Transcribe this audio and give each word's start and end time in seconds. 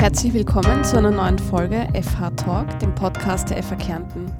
Herzlich 0.00 0.32
willkommen 0.32 0.82
zu 0.82 0.96
einer 0.96 1.10
neuen 1.10 1.38
Folge 1.38 1.86
FH 1.92 2.30
Talk, 2.30 2.78
dem 2.78 2.94
Podcast 2.94 3.50
der 3.50 3.62
FH 3.62 3.76
Kärnten. 3.76 4.32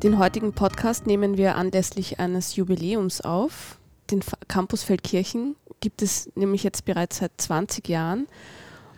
Den 0.00 0.16
heutigen 0.16 0.52
Podcast 0.52 1.08
nehmen 1.08 1.36
wir 1.36 1.56
anlässlich 1.56 2.20
eines 2.20 2.54
Jubiläums 2.54 3.20
auf. 3.20 3.80
Den 4.12 4.20
Campus 4.46 4.84
Feldkirchen 4.84 5.56
gibt 5.80 6.02
es 6.02 6.30
nämlich 6.36 6.62
jetzt 6.62 6.84
bereits 6.84 7.18
seit 7.18 7.32
20 7.36 7.88
Jahren. 7.88 8.28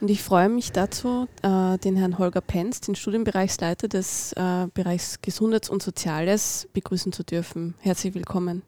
Und 0.03 0.11
ich 0.11 0.23
freue 0.23 0.51
mich 0.51 0.73
dazu, 0.73 1.27
äh, 1.41 1.79
den 1.79 1.97
Herrn 1.97 2.19
Holger 2.19 2.43
Penz, 2.43 2.83
den 2.83 2.97
Studienbereichsleiter 2.97 3.89
des 3.89 4.35
äh, 4.35 4.67
Bereichs 4.75 5.23
Gesundheits- 5.23 5.71
und 5.71 5.83
Soziales, 5.83 6.69
begrüßen 6.75 7.13
zu 7.13 7.25
dürfen. 7.25 7.77
Herzlich 7.81 8.15
willkommen. 8.15 8.61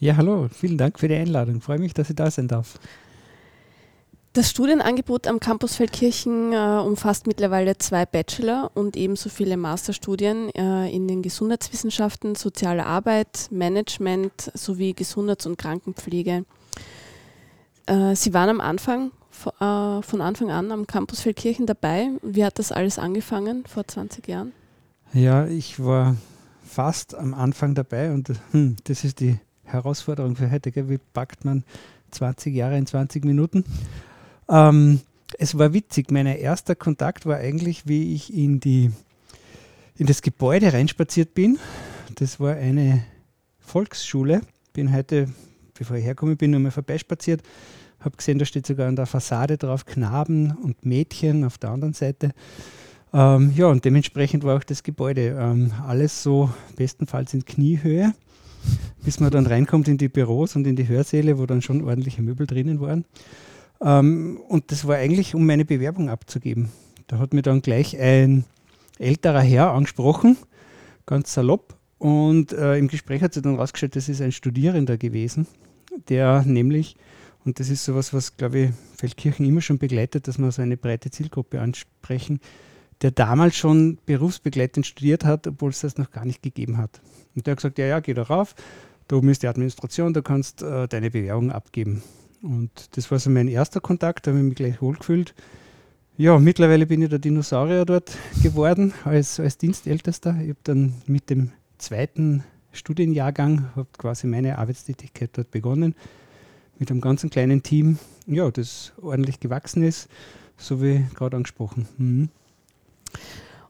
Ja, 0.00 0.16
hallo, 0.16 0.48
vielen 0.52 0.76
Dank 0.76 0.98
für 0.98 1.06
die 1.06 1.14
Einladung. 1.14 1.58
Ich 1.58 1.62
freue 1.62 1.78
mich, 1.78 1.94
dass 1.94 2.10
ich 2.10 2.16
da 2.16 2.32
sein 2.32 2.48
darf. 2.48 2.80
Das 4.38 4.50
Studienangebot 4.50 5.26
am 5.26 5.40
Campus 5.40 5.74
Feldkirchen 5.74 6.52
äh, 6.52 6.56
umfasst 6.56 7.26
mittlerweile 7.26 7.76
zwei 7.76 8.06
Bachelor- 8.06 8.70
und 8.74 8.96
ebenso 8.96 9.30
viele 9.30 9.56
Masterstudien 9.56 10.50
äh, 10.54 10.88
in 10.94 11.08
den 11.08 11.22
Gesundheitswissenschaften, 11.22 12.36
soziale 12.36 12.86
Arbeit, 12.86 13.48
Management 13.50 14.52
sowie 14.54 14.94
Gesundheits- 14.94 15.44
und 15.44 15.58
Krankenpflege. 15.58 16.44
Äh, 17.86 18.14
Sie 18.14 18.32
waren 18.32 18.48
am 18.48 18.60
Anfang, 18.60 19.10
äh, 19.58 20.02
von 20.02 20.20
Anfang 20.20 20.52
an 20.52 20.70
am 20.70 20.86
Campus 20.86 21.22
Feldkirchen 21.22 21.66
dabei. 21.66 22.10
Wie 22.22 22.44
hat 22.44 22.60
das 22.60 22.70
alles 22.70 23.00
angefangen 23.00 23.64
vor 23.66 23.88
20 23.88 24.28
Jahren? 24.28 24.52
Ja, 25.14 25.48
ich 25.48 25.82
war 25.84 26.14
fast 26.64 27.16
am 27.16 27.34
Anfang 27.34 27.74
dabei 27.74 28.12
und 28.12 28.30
hm, 28.52 28.76
das 28.84 29.02
ist 29.02 29.18
die 29.18 29.40
Herausforderung 29.64 30.36
für 30.36 30.48
heute. 30.48 30.70
Gell? 30.70 30.88
Wie 30.88 30.98
packt 30.98 31.44
man 31.44 31.64
20 32.12 32.54
Jahre 32.54 32.78
in 32.78 32.86
20 32.86 33.24
Minuten? 33.24 33.64
Ähm, 34.48 35.00
es 35.38 35.58
war 35.58 35.72
witzig. 35.72 36.10
Mein 36.10 36.26
erster 36.26 36.74
Kontakt 36.74 37.26
war 37.26 37.36
eigentlich, 37.36 37.86
wie 37.86 38.14
ich 38.14 38.34
in, 38.34 38.60
die, 38.60 38.90
in 39.96 40.06
das 40.06 40.22
Gebäude 40.22 40.72
reinspaziert 40.72 41.34
bin. 41.34 41.58
Das 42.14 42.40
war 42.40 42.54
eine 42.54 43.04
Volksschule. 43.60 44.40
Bin 44.72 44.92
heute, 44.92 45.28
bevor 45.74 45.96
ich 45.96 46.04
herkomme, 46.04 46.36
bin 46.36 46.50
nochmal 46.50 46.70
vorbeispaziert. 46.70 47.42
Habe 48.00 48.16
gesehen, 48.16 48.38
da 48.38 48.44
steht 48.44 48.66
sogar 48.66 48.88
an 48.88 48.96
der 48.96 49.06
Fassade 49.06 49.58
drauf 49.58 49.84
Knaben 49.84 50.52
und 50.52 50.86
Mädchen 50.86 51.44
auf 51.44 51.58
der 51.58 51.70
anderen 51.70 51.94
Seite. 51.94 52.32
Ähm, 53.12 53.52
ja, 53.56 53.66
und 53.66 53.84
dementsprechend 53.84 54.44
war 54.44 54.56
auch 54.56 54.64
das 54.64 54.82
Gebäude 54.82 55.36
ähm, 55.38 55.72
alles 55.86 56.22
so 56.22 56.50
bestenfalls 56.76 57.34
in 57.34 57.44
Kniehöhe, 57.44 58.12
bis 59.04 59.18
man 59.18 59.30
dann 59.30 59.46
reinkommt 59.46 59.88
in 59.88 59.98
die 59.98 60.08
Büros 60.08 60.56
und 60.56 60.66
in 60.66 60.76
die 60.76 60.88
Hörsäle, 60.88 61.38
wo 61.38 61.46
dann 61.46 61.62
schon 61.62 61.82
ordentliche 61.82 62.22
Möbel 62.22 62.46
drinnen 62.46 62.80
waren. 62.80 63.04
Ähm, 63.80 64.40
und 64.48 64.70
das 64.72 64.86
war 64.86 64.96
eigentlich, 64.96 65.34
um 65.34 65.46
meine 65.46 65.64
Bewerbung 65.64 66.08
abzugeben. 66.08 66.70
Da 67.06 67.18
hat 67.18 67.32
mir 67.32 67.42
dann 67.42 67.62
gleich 67.62 67.98
ein 67.98 68.44
älterer 68.98 69.40
Herr 69.40 69.72
angesprochen, 69.72 70.36
ganz 71.06 71.32
salopp. 71.32 71.76
Und 71.98 72.52
äh, 72.52 72.76
im 72.78 72.88
Gespräch 72.88 73.22
hat 73.22 73.34
sich 73.34 73.42
dann 73.42 73.56
rausgestellt, 73.56 73.96
das 73.96 74.08
ist 74.08 74.20
ein 74.20 74.32
Studierender 74.32 74.98
gewesen, 74.98 75.46
der 76.08 76.42
nämlich, 76.44 76.96
und 77.44 77.58
das 77.58 77.70
ist 77.70 77.84
sowas, 77.84 78.12
was, 78.12 78.36
glaube 78.36 78.58
ich, 78.58 78.70
Feldkirchen 78.96 79.44
immer 79.44 79.60
schon 79.60 79.78
begleitet, 79.78 80.28
dass 80.28 80.38
wir 80.38 80.52
so 80.52 80.62
eine 80.62 80.76
breite 80.76 81.10
Zielgruppe 81.10 81.60
ansprechen, 81.60 82.40
der 83.02 83.10
damals 83.10 83.56
schon 83.56 83.98
berufsbegleitend 84.06 84.86
studiert 84.86 85.24
hat, 85.24 85.46
obwohl 85.46 85.70
es 85.70 85.80
das 85.80 85.98
noch 85.98 86.10
gar 86.10 86.24
nicht 86.24 86.42
gegeben 86.42 86.78
hat. 86.78 87.00
Und 87.34 87.46
der 87.46 87.52
hat 87.52 87.58
gesagt, 87.58 87.78
ja, 87.78 87.86
ja, 87.86 88.00
geh 88.00 88.14
da 88.14 88.22
rauf, 88.22 88.54
da 89.08 89.16
oben 89.16 89.30
ist 89.30 89.42
die 89.42 89.48
Administration, 89.48 90.12
da 90.12 90.20
kannst 90.20 90.62
äh, 90.62 90.86
deine 90.86 91.10
Bewerbung 91.10 91.50
abgeben. 91.50 92.02
Und 92.42 92.96
das 92.96 93.10
war 93.10 93.18
so 93.18 93.30
mein 93.30 93.48
erster 93.48 93.80
Kontakt, 93.80 94.26
da 94.26 94.30
habe 94.30 94.40
ich 94.40 94.46
mich 94.46 94.54
gleich 94.54 94.80
wohlgefühlt. 94.80 95.34
Ja, 96.16 96.38
mittlerweile 96.38 96.86
bin 96.86 97.02
ich 97.02 97.10
der 97.10 97.18
Dinosaurier 97.18 97.84
dort 97.84 98.16
geworden 98.42 98.92
als, 99.04 99.38
als 99.40 99.58
Dienstältester. 99.58 100.36
Ich 100.40 100.50
habe 100.50 100.58
dann 100.64 100.94
mit 101.06 101.30
dem 101.30 101.52
zweiten 101.78 102.44
Studienjahrgang 102.72 103.68
quasi 103.96 104.26
meine 104.26 104.58
Arbeitstätigkeit 104.58 105.30
dort 105.32 105.50
begonnen 105.50 105.94
mit 106.78 106.90
einem 106.90 107.00
ganz 107.00 107.22
kleinen 107.28 107.62
Team, 107.62 107.98
ja, 108.26 108.50
das 108.50 108.92
ordentlich 109.02 109.40
gewachsen 109.40 109.82
ist, 109.82 110.08
so 110.56 110.82
wie 110.82 111.04
gerade 111.14 111.36
angesprochen. 111.36 111.88
Mhm. 111.98 112.28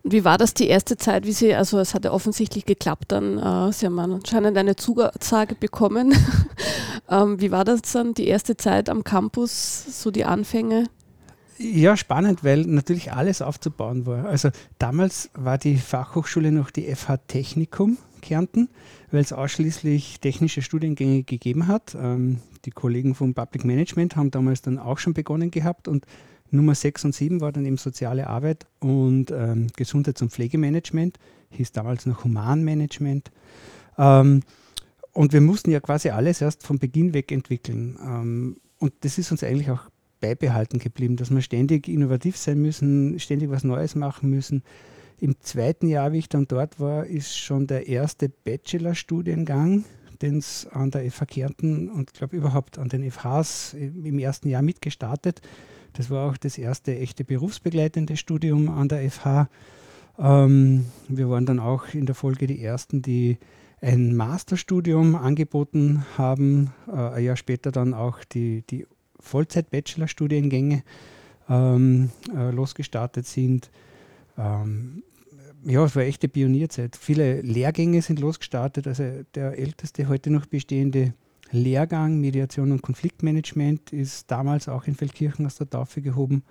Und 0.03 0.12
wie 0.12 0.25
war 0.25 0.39
das 0.39 0.55
die 0.55 0.69
erste 0.69 0.97
Zeit, 0.97 1.27
wie 1.27 1.33
Sie, 1.33 1.55
also 1.55 1.78
es 1.78 1.95
hat 1.95 2.05
ja 2.05 2.12
offensichtlich 2.12 2.67
geklappt 2.67 3.07
dann, 3.09 3.39
äh, 3.39 3.73
Sie 3.73 3.87
haben 3.87 3.99
anscheinend 3.99 4.57
eine 4.57 4.77
Zusage 4.77 5.55
bekommen. 5.55 6.15
ähm, 7.09 7.41
wie 7.41 7.51
war 7.51 7.65
das 7.65 7.83
dann 7.83 8.15
die 8.15 8.27
erste 8.27 8.57
Zeit 8.57 8.89
am 8.89 9.05
Campus, 9.05 10.03
so 10.03 10.11
die 10.11 10.25
Anfänge? 10.25 10.85
Ja, 11.59 11.97
spannend, 11.97 12.45
weil 12.45 12.63
natürlich 12.63 13.13
alles 13.13 13.43
aufzubauen 13.43 14.07
war. 14.07 14.27
Also 14.27 14.51
damals 14.79 15.31
war 15.35 15.59
die 15.59 15.77
Fachhochschule 15.77 16.53
noch 16.53 16.71
die 16.71 16.95
FH 16.95 17.17
Technikum 17.27 17.99
Kärnten, 18.21 18.69
weil 19.11 19.21
es 19.21 19.33
ausschließlich 19.33 20.21
technische 20.21 20.63
Studiengänge 20.63 21.25
gegeben 21.25 21.67
hat. 21.67 21.97
Ähm, 22.01 22.39
die 22.65 22.71
Kollegen 22.71 23.15
vom 23.15 23.35
Public 23.35 23.65
Management 23.65 24.17
haben 24.17 24.31
damals 24.31 24.63
dann 24.63 24.79
auch 24.79 24.99
schon 24.99 25.15
begonnen 25.15 25.51
gehabt 25.51 25.89
und 25.89 26.07
Nummer 26.51 26.75
6 26.75 27.07
und 27.07 27.15
7 27.15 27.41
war 27.41 27.53
dann 27.53 27.67
eben 27.67 27.77
soziale 27.77 28.27
Arbeit 28.27 28.67
und 28.81 29.31
ähm, 29.31 29.67
Gesundheits- 29.77 30.23
und 30.23 30.31
Pflegemanagement, 30.31 31.19
hieß 31.51 31.73
damals 31.73 32.07
noch 32.07 32.25
Humanmanagement. 32.25 33.31
Ähm, 33.99 34.43
und 35.19 35.33
wir 35.33 35.41
mussten 35.41 35.73
ja 35.73 35.81
quasi 35.81 36.11
alles 36.11 36.41
erst 36.41 36.62
von 36.62 36.79
Beginn 36.79 37.12
weg 37.12 37.33
entwickeln. 37.33 37.99
Ähm, 38.01 38.56
und 38.79 38.93
das 39.01 39.19
ist 39.19 39.33
uns 39.33 39.43
eigentlich 39.43 39.69
auch 39.69 39.91
beibehalten 40.21 40.79
geblieben, 40.79 41.17
dass 41.17 41.31
wir 41.31 41.43
ständig 41.43 41.89
innovativ 41.89 42.37
sein 42.37 42.62
müssen, 42.62 43.19
ständig 43.19 43.51
was 43.51 43.65
Neues 43.65 43.97
machen 43.97 44.31
müssen. 44.31 44.62
Im 45.19 45.34
zweiten 45.41 45.89
Jahr, 45.89 46.12
wie 46.12 46.19
ich 46.19 46.28
dann 46.28 46.47
dort 46.47 46.78
war, 46.78 47.05
ist 47.05 47.37
schon 47.37 47.67
der 47.67 47.89
erste 47.89 48.28
Bachelorstudiengang, 48.28 49.84
den 50.23 50.39
es 50.39 50.69
an 50.71 50.93
der 50.93 51.11
FH 51.11 51.27
Kärnten 51.27 51.89
und 51.89 52.15
glaube 52.15 52.37
überhaupt 52.37 52.78
an 52.78 52.89
den 52.89 53.11
FHs 53.11 53.75
im 53.75 54.21
ersten 54.21 54.49
Jahr 54.49 54.62
mitgestartet. 54.62 55.43
Das 55.95 56.11
war 56.11 56.31
auch 56.31 56.37
das 56.37 56.59
erste 56.59 56.97
echte 56.97 57.25
berufsbegleitende 57.25 58.17
Studium 58.17 58.69
an 58.69 58.87
der 58.87 59.11
FH. 59.11 59.49
Ähm, 60.17 60.84
wir 61.09 61.28
waren 61.28 61.45
dann 61.45 61.59
auch 61.59 61.93
in 61.93 62.07
der 62.07 62.15
Folge 62.15 62.47
die 62.47 62.62
ersten, 62.62 63.03
die 63.03 63.39
ein 63.81 64.16
Masterstudium 64.16 65.15
angeboten 65.15 66.05
haben, 66.16 66.72
äh, 66.89 66.93
ein 66.93 67.25
Jahr 67.25 67.37
später 67.37 67.71
dann 67.71 67.94
auch 67.94 68.25
die, 68.25 68.62
die 68.69 68.87
Vollzeit-Bachelor-Studiengänge 69.21 70.83
ähm, 71.49 72.11
äh, 72.34 72.50
losgestartet 72.50 73.27
sind. 73.27 73.71
Ähm, 74.37 75.03
ja, 75.65 75.84
es 75.84 75.97
war 75.97 76.03
echte 76.03 76.28
Pionierzeit. 76.28 76.97
Viele 76.97 77.41
Lehrgänge 77.43 78.03
sind 78.03 78.21
losgestartet. 78.21 78.87
Also 78.87 79.25
der 79.34 79.59
älteste 79.59 80.09
heute 80.09 80.31
noch 80.31 80.47
bestehende 80.47 81.15
Lehrgang 81.50 82.21
Mediation 82.21 82.72
und 82.72 82.83
Konfliktmanagement 82.83 83.93
ist 83.93 84.31
damals 84.31 84.69
auch 84.69 84.87
in 84.87 84.95
Feldkirchen 84.95 85.47
aus 85.47 85.56
der 85.56 85.69
Taufe 85.69 86.03
gehoben 86.03 86.43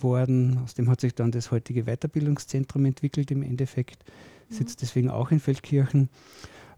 worden. 0.00 0.58
Aus 0.64 0.74
dem 0.74 0.88
hat 0.88 1.00
sich 1.00 1.14
dann 1.14 1.30
das 1.30 1.50
heutige 1.50 1.84
Weiterbildungszentrum 1.84 2.84
entwickelt 2.86 3.30
im 3.30 3.42
Endeffekt. 3.42 4.04
Sitzt 4.48 4.78
mhm. 4.78 4.80
deswegen 4.80 5.10
auch 5.10 5.30
in 5.30 5.40
Feldkirchen. 5.40 6.08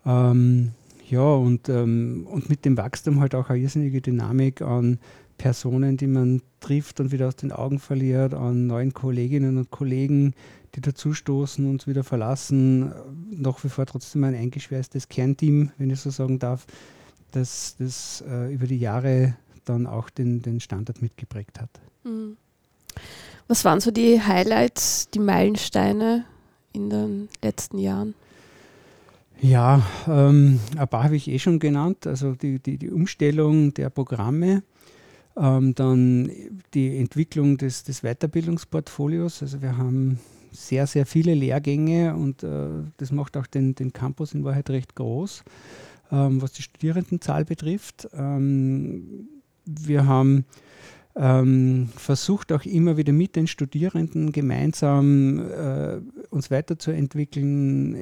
Ähm, 0.09 0.71
ja, 1.09 1.21
und, 1.21 1.69
ähm, 1.69 2.27
und 2.31 2.49
mit 2.49 2.65
dem 2.65 2.77
Wachstum 2.77 3.21
halt 3.21 3.35
auch 3.35 3.51
eine 3.51 3.61
irrsinnige 3.61 4.01
Dynamik 4.01 4.63
an 4.63 4.99
Personen, 5.37 5.97
die 5.97 6.07
man 6.07 6.43
trifft 6.61 6.99
und 6.99 7.13
wieder 7.13 7.29
aus 7.29 7.37
den 7.37 7.53
Augen 7.53 7.79
verliert, 7.79 8.35
an 8.35 8.67
neuen 8.67 8.93
Kolleginnen 8.93 9.59
und 9.59 9.71
Kollegen, 9.71 10.35
die 10.75 10.81
dazustoßen, 10.81 11.69
uns 11.69 11.87
wieder 11.87 12.05
verlassen. 12.05 12.93
Nach 13.31 13.63
wie 13.63 13.69
vor 13.69 13.87
trotzdem 13.87 14.25
ein 14.25 14.35
eingeschweißtes 14.35 15.09
Kernteam, 15.09 15.71
wenn 15.79 15.91
ich 15.91 16.01
so 16.01 16.11
sagen 16.11 16.39
darf, 16.39 16.67
das, 17.31 17.77
das 17.79 18.25
äh, 18.29 18.53
über 18.53 18.67
die 18.67 18.79
Jahre 18.79 19.37
dann 19.65 19.87
auch 19.87 20.09
den, 20.11 20.43
den 20.43 20.61
Standard 20.61 21.03
mitgeprägt 21.03 21.61
hat. 21.61 21.71
Mhm. 22.05 22.37
Was 23.47 23.65
waren 23.65 23.81
so 23.81 23.91
die 23.91 24.21
Highlights, 24.21 25.09
die 25.11 25.21
Meilensteine 25.21 26.25
in 26.73 26.91
den 26.91 27.29
letzten 27.43 27.79
Jahren? 27.79 28.15
Ja, 29.41 29.83
ähm, 30.09 30.59
ein 30.77 30.89
paar 30.89 31.05
habe 31.05 31.17
ich 31.17 31.29
eh 31.29 31.39
schon 31.39 31.59
genannt. 31.59 32.07
Also 32.07 32.35
die, 32.35 32.59
die, 32.59 32.77
die 32.79 32.91
Umstellung 32.91 33.73
der 33.75 33.91
Programme, 33.91 34.63
ähm, 35.37 35.75
dann 35.75 36.31
die 36.75 36.99
Entwicklung 36.99 37.57
des, 37.57 37.85
des 37.85 38.03
Weiterbildungsportfolios. 38.03 39.43
Also 39.43 39.63
wir 39.63 39.77
haben 39.77 40.19
sehr, 40.51 40.87
sehr 40.87 41.07
viele 41.07 41.35
Lehrgänge 41.35 42.17
und 42.17 42.43
äh, 42.43 42.69
das 42.97 43.13
macht 43.13 43.37
auch 43.37 43.47
den, 43.47 43.75
den 43.75 43.93
Campus 43.93 44.35
in 44.35 44.45
Wahrheit 44.45 44.71
recht 44.71 44.97
groß 44.97 45.45
ähm, 46.11 46.41
was 46.43 46.53
die 46.53 46.63
Studierendenzahl 46.63 47.45
betrifft. 47.45 48.09
Ähm, 48.13 49.29
wir 49.65 50.07
haben 50.07 50.45
ähm, 51.19 51.89
versucht 51.97 52.53
auch 52.53 52.65
immer 52.65 52.97
wieder 52.97 53.13
mit 53.13 53.35
den 53.35 53.49
Studierenden 53.49 54.31
gemeinsam 54.31 55.41
äh, 55.41 55.99
uns 56.31 56.51
weiterzuentwickeln, 56.51 57.97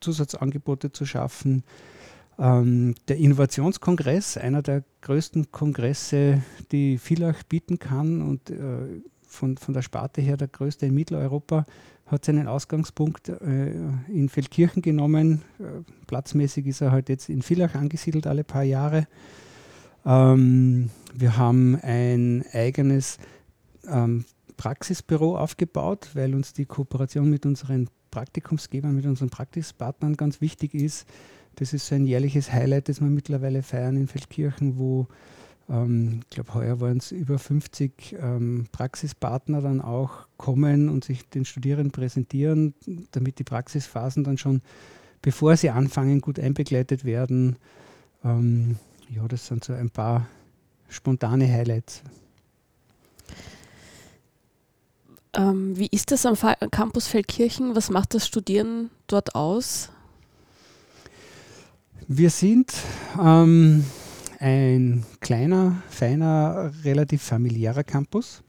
Zusatzangebote 0.00 0.90
zu 0.90 1.06
schaffen. 1.06 1.62
Ähm, 2.36 2.96
der 3.06 3.18
Innovationskongress, 3.18 4.36
einer 4.38 4.62
der 4.62 4.82
größten 5.02 5.52
Kongresse, 5.52 6.42
die 6.72 6.98
Villach 6.98 7.44
bieten 7.44 7.78
kann 7.78 8.22
und 8.22 8.50
äh, 8.50 9.02
von, 9.22 9.56
von 9.56 9.74
der 9.74 9.82
Sparte 9.82 10.20
her 10.20 10.36
der 10.36 10.48
größte 10.48 10.86
in 10.86 10.94
Mitteleuropa, 10.94 11.64
hat 12.06 12.24
seinen 12.24 12.48
Ausgangspunkt 12.48 13.28
äh, 13.28 13.70
in 14.08 14.28
Feldkirchen 14.28 14.82
genommen. 14.82 15.42
Äh, 15.60 15.82
platzmäßig 16.08 16.66
ist 16.66 16.80
er 16.80 16.90
halt 16.90 17.08
jetzt 17.08 17.28
in 17.28 17.42
Villach 17.42 17.74
angesiedelt 17.74 18.26
alle 18.26 18.42
paar 18.42 18.64
Jahre. 18.64 19.06
Ähm, 20.08 20.88
wir 21.14 21.36
haben 21.36 21.78
ein 21.82 22.42
eigenes 22.54 23.18
ähm, 23.86 24.24
Praxisbüro 24.56 25.36
aufgebaut, 25.36 26.10
weil 26.14 26.34
uns 26.34 26.54
die 26.54 26.64
Kooperation 26.64 27.28
mit 27.28 27.44
unseren 27.44 27.90
Praktikumsgebern, 28.10 28.94
mit 28.94 29.04
unseren 29.04 29.28
Praxispartnern 29.28 30.16
ganz 30.16 30.40
wichtig 30.40 30.72
ist. 30.74 31.06
Das 31.56 31.74
ist 31.74 31.86
so 31.86 31.94
ein 31.94 32.06
jährliches 32.06 32.50
Highlight, 32.50 32.88
das 32.88 33.00
wir 33.02 33.08
mittlerweile 33.08 33.62
feiern 33.62 33.98
in 33.98 34.08
Feldkirchen, 34.08 34.78
wo 34.78 35.08
ähm, 35.68 36.20
ich 36.24 36.30
glaube, 36.30 36.54
heuer 36.54 36.80
waren 36.80 36.96
es 36.96 37.12
über 37.12 37.38
50 37.38 38.16
ähm, 38.18 38.66
Praxispartner 38.72 39.60
dann 39.60 39.82
auch 39.82 40.26
kommen 40.38 40.88
und 40.88 41.04
sich 41.04 41.28
den 41.28 41.44
Studierenden 41.44 41.90
präsentieren, 41.90 42.72
damit 43.10 43.38
die 43.38 43.44
Praxisphasen 43.44 44.24
dann 44.24 44.38
schon, 44.38 44.62
bevor 45.20 45.54
sie 45.58 45.68
anfangen, 45.68 46.22
gut 46.22 46.38
einbegleitet 46.38 47.04
werden. 47.04 47.56
Ähm, 48.24 48.76
ja, 49.10 49.26
das 49.26 49.46
sind 49.46 49.64
so 49.64 49.72
ein 49.72 49.90
paar 49.90 50.26
spontane 50.88 51.50
Highlights. 51.50 52.02
Ähm, 55.34 55.76
wie 55.76 55.88
ist 55.88 56.10
das 56.10 56.26
am 56.26 56.36
Fa 56.36 56.54
Campus 56.70 57.06
Feldkirchen? 57.06 57.76
Was 57.76 57.90
macht 57.90 58.14
das 58.14 58.26
Studieren 58.26 58.90
dort 59.06 59.34
aus? 59.34 59.90
Wir 62.06 62.30
sind 62.30 62.72
ähm, 63.22 63.84
ein 64.40 65.04
kleiner, 65.20 65.82
feiner, 65.90 66.72
relativ 66.82 67.22
familiärer 67.22 67.84
Campus. 67.84 68.42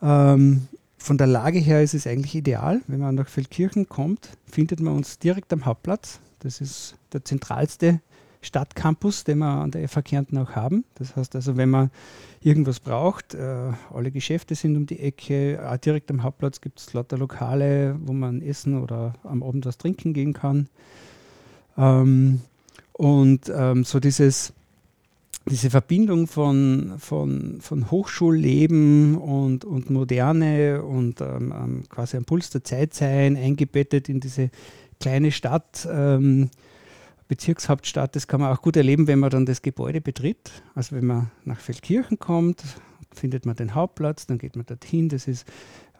Ähm, 0.00 0.68
von 0.96 1.18
der 1.18 1.26
Lage 1.26 1.58
her 1.58 1.82
ist 1.82 1.94
es 1.94 2.06
eigentlich 2.06 2.34
ideal. 2.34 2.80
Wenn 2.86 3.00
man 3.00 3.16
nach 3.16 3.28
Feldkirchen 3.28 3.88
kommt, 3.88 4.30
findet 4.46 4.80
man 4.80 4.94
uns 4.94 5.18
direkt 5.18 5.52
am 5.52 5.66
Hauptplatz. 5.66 6.20
Das 6.38 6.60
ist 6.60 6.96
der 7.12 7.24
zentralste 7.24 8.00
Stadtcampus, 8.44 9.24
den 9.24 9.38
wir 9.38 9.46
an 9.46 9.70
der 9.70 9.88
FH 9.88 10.02
Kärnten 10.02 10.38
auch 10.38 10.50
haben. 10.52 10.84
Das 10.94 11.16
heißt 11.16 11.34
also, 11.34 11.56
wenn 11.56 11.70
man 11.70 11.90
irgendwas 12.42 12.80
braucht, 12.80 13.34
äh, 13.34 13.72
alle 13.92 14.10
Geschäfte 14.10 14.54
sind 14.54 14.76
um 14.76 14.86
die 14.86 15.00
Ecke, 15.00 15.58
direkt 15.84 16.10
am 16.10 16.22
Hauptplatz 16.22 16.60
gibt 16.60 16.78
es 16.80 16.92
lauter 16.92 17.18
Lokale, 17.18 17.96
wo 18.04 18.12
man 18.12 18.42
essen 18.42 18.80
oder 18.80 19.14
am 19.24 19.42
Abend 19.42 19.66
was 19.66 19.78
trinken 19.78 20.12
gehen 20.12 20.32
kann. 20.32 20.68
Ähm, 21.76 22.40
und 22.92 23.50
ähm, 23.54 23.84
so 23.84 23.98
dieses 23.98 24.52
diese 25.50 25.68
Verbindung 25.68 26.26
von, 26.26 26.94
von, 26.98 27.58
von 27.60 27.90
Hochschulleben 27.90 29.16
und, 29.18 29.64
und 29.64 29.90
Moderne 29.90 30.82
und 30.82 31.20
ähm, 31.20 31.82
quasi 31.88 32.16
am 32.16 32.24
Puls 32.24 32.50
der 32.50 32.64
Zeit 32.64 32.94
sein, 32.94 33.36
eingebettet 33.36 34.08
in 34.08 34.20
diese 34.20 34.50
kleine 35.00 35.32
Stadt, 35.32 35.86
ähm, 35.90 36.48
Bezirkshauptstadt, 37.28 38.16
das 38.16 38.26
kann 38.28 38.40
man 38.40 38.52
auch 38.52 38.62
gut 38.62 38.76
erleben, 38.76 39.06
wenn 39.06 39.18
man 39.18 39.30
dann 39.30 39.46
das 39.46 39.62
Gebäude 39.62 40.00
betritt. 40.00 40.50
Also 40.74 40.94
wenn 40.96 41.06
man 41.06 41.30
nach 41.44 41.60
Feldkirchen 41.60 42.18
kommt, 42.18 42.62
findet 43.12 43.46
man 43.46 43.56
den 43.56 43.74
Hauptplatz, 43.74 44.26
dann 44.26 44.38
geht 44.38 44.56
man 44.56 44.66
dorthin. 44.66 45.08
Das 45.08 45.26
ist 45.26 45.46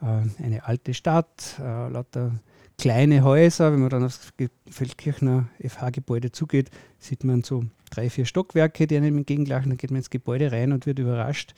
äh, 0.01 0.43
eine 0.43 0.65
alte 0.65 0.93
Stadt, 0.93 1.59
äh, 1.59 1.89
lauter 1.89 2.31
kleine 2.77 3.23
Häuser. 3.23 3.71
Wenn 3.71 3.79
man 3.79 3.89
dann 3.89 4.03
aufs 4.03 4.33
Feldkirchner 4.69 5.47
FH-Gebäude 5.61 6.31
zugeht, 6.31 6.69
sieht 6.99 7.23
man 7.23 7.43
so 7.43 7.65
drei, 7.89 8.09
vier 8.09 8.25
Stockwerke, 8.25 8.87
die 8.87 8.97
einem 8.97 9.17
entgegenlachen. 9.17 9.69
Dann 9.69 9.77
geht 9.77 9.91
man 9.91 9.97
ins 9.97 10.09
Gebäude 10.09 10.51
rein 10.51 10.71
und 10.71 10.85
wird 10.85 10.99
überrascht, 10.99 11.53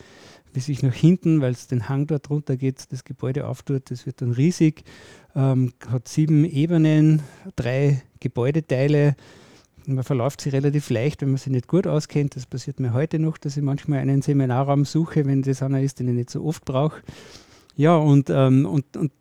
wie 0.54 0.60
sich 0.60 0.84
nach 0.84 0.94
hinten, 0.94 1.42
weil 1.42 1.52
es 1.52 1.68
den 1.68 1.90
Hang 1.90 2.08
dort 2.08 2.30
runter 2.30 2.58
geht, 2.58 2.92
das 2.92 3.04
Gebäude 3.04 3.48
auftut. 3.48 3.92
Das 3.92 4.06
wird 4.06 4.22
dann 4.22 4.32
riesig, 4.32 4.84
ähm, 5.36 5.74
hat 5.90 6.08
sieben 6.08 6.46
Ebenen, 6.46 7.22
drei 7.56 8.02
Gebäudeteile. 8.20 9.16
Man 9.88 10.04
verläuft 10.04 10.42
sie 10.42 10.50
relativ 10.50 10.90
leicht, 10.90 11.22
wenn 11.22 11.30
man 11.30 11.38
sie 11.38 11.50
nicht 11.50 11.68
gut 11.68 11.88
auskennt. 11.88 12.36
Das 12.36 12.46
passiert 12.46 12.80
mir 12.82 12.94
heute 12.94 13.20
noch, 13.20 13.38
dass 13.38 13.56
ich 13.56 13.64
manchmal 13.64 14.00
einen 14.00 14.22
Seminarraum 14.22 14.84
suche, 14.84 15.26
wenn 15.26 15.44
das 15.44 15.64
einer 15.64 15.82
ist, 15.82 16.00
den 16.00 16.10
ich 16.10 16.14
nicht 16.14 16.30
so 16.30 16.44
oft 16.44 16.66
brauche. 16.66 17.02
Ja, 17.78 17.96
und, 17.96 18.30
ähm, 18.30 18.66
und, 18.66 18.98
und 18.98 19.12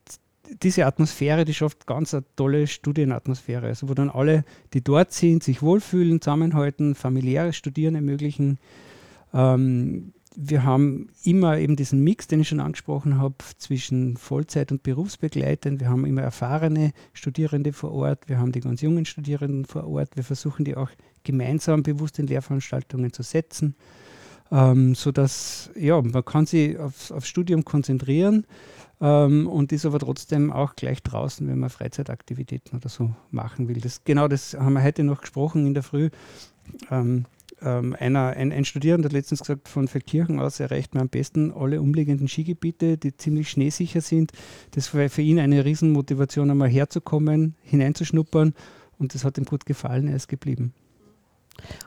diese 0.63 0.87
Atmosphäre, 0.87 1.45
die 1.45 1.55
schafft 1.55 1.87
ganz 1.87 2.15
eine 2.15 2.25
tolle 2.35 2.67
Studienatmosphäre, 2.67 3.67
also 3.67 3.89
wo 3.89 3.95
dann 3.95 4.11
alle, 4.11 4.45
die 4.75 4.83
dort 4.83 5.13
sind, 5.13 5.45
sich 5.45 5.63
wohlfühlen, 5.63 6.21
zusammenhalten, 6.21 6.97
familiäres 6.97 7.57
Studieren 7.57 7.95
ermöglichen. 7.95 8.59
Ähm, 9.33 10.13
wir 10.37 10.65
haben 10.65 11.09
immer 11.25 11.59
eben 11.59 11.77
diesen 11.77 12.05
Mix, 12.05 12.27
den 12.27 12.41
ich 12.41 12.49
schon 12.49 12.61
angesprochen 12.61 13.19
habe, 13.19 13.37
zwischen 13.57 14.19
Vollzeit- 14.19 14.71
und 14.71 14.83
Berufsbegleitend. 14.83 15.81
Wir 15.81 15.89
haben 15.89 16.05
immer 16.05 16.21
erfahrene 16.21 16.93
Studierende 17.15 17.73
vor 17.73 17.93
Ort, 17.93 18.29
wir 18.29 18.39
haben 18.39 18.53
die 18.53 18.61
ganz 18.61 18.83
jungen 18.83 19.07
Studierenden 19.07 19.65
vor 19.65 19.87
Ort. 19.89 20.15
Wir 20.15 20.25
versuchen 20.25 20.65
die 20.67 20.77
auch 20.77 20.91
gemeinsam 21.25 21.83
bewusst 21.83 22.19
in 22.19 22.27
Lehrveranstaltungen 22.27 23.15
zu 23.15 23.23
setzen, 23.23 23.77
ähm, 24.53 24.95
sodass 24.95 25.71
ja, 25.75 26.01
man 26.03 26.25
kann 26.25 26.45
sich 26.45 26.79
aufs, 26.79 27.11
aufs 27.11 27.29
Studium 27.29 27.65
konzentrieren 27.65 28.47
ähm, 29.01 29.47
und 29.47 29.73
ist 29.73 29.87
aber 29.87 29.99
trotzdem 29.99 30.53
auch 30.53 30.77
gleich 30.77 31.03
draußen, 31.03 31.49
wenn 31.49 31.59
man 31.59 31.71
Freizeitaktivitäten 31.71 32.79
oder 32.79 32.91
so 32.91 33.11
machen 33.31 33.69
will. 33.69 33.81
Das, 33.81 34.05
genau 34.05 34.29
das 34.29 34.53
haben 34.53 34.75
wir 34.75 34.83
heute 34.83 35.03
noch 35.03 35.23
gesprochen 35.23 35.67
in 35.67 35.73
der 35.73 35.83
Früh. 35.83 36.11
Ähm, 36.91 37.25
ähm, 37.63 37.97
einer, 37.99 38.29
ein, 38.37 38.53
ein, 38.53 38.65
Studierender 38.65 39.07
hat 39.07 39.13
letztens 39.13 39.41
gesagt, 39.41 39.69
von 39.69 39.89
Feldkirchen 39.89 40.41
aus 40.41 40.61
erreicht 40.61 40.95
man 40.95 41.03
am 41.03 41.09
besten 41.09 41.53
alle 41.53 41.81
umliegenden 41.81 42.29
Skigebiete, 42.29 42.99
die 42.99 43.17
ziemlich 43.17 43.49
schneesicher 43.49 44.01
sind. 44.01 44.33
Das 44.73 44.95
war 44.95 45.09
für 45.09 45.23
ihn 45.23 45.39
eine 45.39 45.65
Riesenmotivation, 45.65 46.51
einmal 46.51 46.69
herzukommen, 46.69 47.55
hineinzuschnuppern 47.63 48.55
und 48.99 49.15
das 49.15 49.25
hat 49.25 49.39
ihm 49.39 49.45
gut 49.45 49.65
gefallen, 49.65 50.09
er 50.09 50.17
ist 50.17 50.29
geblieben. 50.29 50.75